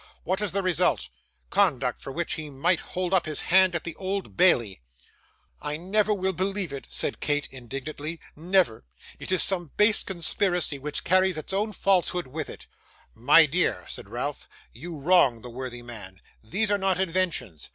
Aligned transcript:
What 0.23 0.41
is 0.41 0.51
the 0.51 0.63
result? 0.63 1.09
Conduct 1.51 2.01
for 2.01 2.11
which 2.11 2.33
he 2.33 2.49
might 2.49 2.79
hold 2.79 3.13
up 3.13 3.27
his 3.27 3.43
hand 3.43 3.75
at 3.75 3.83
the 3.83 3.93
Old 3.97 4.35
Bailey.' 4.35 4.81
'I 5.61 5.77
never 5.77 6.11
will 6.11 6.33
believe 6.33 6.73
it,' 6.73 6.87
said 6.89 7.19
Kate, 7.19 7.47
indignantly; 7.51 8.19
'never. 8.35 8.83
It 9.19 9.31
is 9.31 9.43
some 9.43 9.69
base 9.77 10.01
conspiracy, 10.01 10.79
which 10.79 11.03
carries 11.03 11.37
its 11.37 11.53
own 11.53 11.71
falsehood 11.71 12.25
with 12.25 12.49
it.' 12.49 12.65
'My 13.13 13.45
dear,' 13.45 13.85
said 13.87 14.09
Ralph, 14.09 14.49
'you 14.73 14.97
wrong 14.97 15.43
the 15.43 15.51
worthy 15.51 15.83
man. 15.83 16.19
These 16.43 16.71
are 16.71 16.79
not 16.79 16.99
inventions. 16.99 17.69